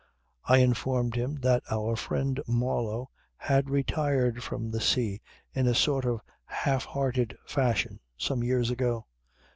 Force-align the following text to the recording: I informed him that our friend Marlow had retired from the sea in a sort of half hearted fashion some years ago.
I 0.45 0.57
informed 0.57 1.13
him 1.15 1.35
that 1.41 1.61
our 1.69 1.95
friend 1.95 2.41
Marlow 2.47 3.11
had 3.37 3.69
retired 3.69 4.41
from 4.41 4.71
the 4.71 4.81
sea 4.81 5.21
in 5.53 5.67
a 5.67 5.75
sort 5.75 6.05
of 6.05 6.21
half 6.45 6.85
hearted 6.85 7.37
fashion 7.45 7.99
some 8.17 8.43
years 8.43 8.71
ago. 8.71 9.05